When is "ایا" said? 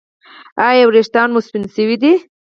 0.67-0.83